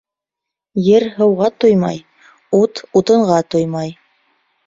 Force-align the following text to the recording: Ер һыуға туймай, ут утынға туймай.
Ер 0.85 1.03
һыуға 1.17 1.49
туймай, 1.65 2.01
ут 2.61 2.83
утынға 3.01 3.39
туймай. 3.57 3.93